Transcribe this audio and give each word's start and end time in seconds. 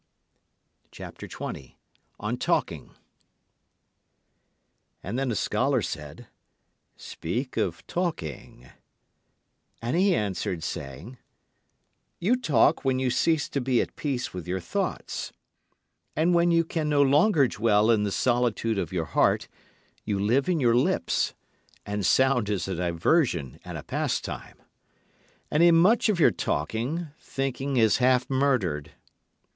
And 0.97 2.39
then 5.19 5.29
a 5.31 5.35
scholar 5.35 5.81
said, 5.83 6.25
Speak 6.97 7.55
of 7.55 7.85
Talking. 7.85 8.67
And 9.79 9.95
he 9.95 10.15
answered, 10.15 10.63
saying: 10.63 11.19
You 12.19 12.35
talk 12.35 12.83
when 12.83 12.97
you 12.97 13.11
cease 13.11 13.47
to 13.49 13.61
be 13.61 13.79
at 13.79 13.95
peace 13.95 14.33
with 14.33 14.47
your 14.47 14.59
thoughts; 14.59 15.31
And 16.15 16.33
when 16.33 16.49
you 16.49 16.63
can 16.65 16.89
no 16.89 17.03
longer 17.03 17.47
dwell 17.47 17.91
in 17.91 18.01
the 18.03 18.11
solitude 18.11 18.79
of 18.79 18.91
your 18.91 19.05
heart 19.05 19.47
you 20.03 20.17
live 20.17 20.49
in 20.49 20.59
your 20.59 20.75
lips, 20.75 21.35
and 21.85 22.03
sound 22.03 22.49
is 22.49 22.67
a 22.67 22.73
diversion 22.73 23.59
and 23.63 23.77
a 23.77 23.83
pastime. 23.83 24.59
And 25.51 25.61
in 25.61 25.75
much 25.75 26.09
of 26.09 26.19
your 26.19 26.31
talking, 26.31 27.09
thinking 27.19 27.77
is 27.77 27.97
half 27.97 28.27
murdered. 28.31 28.93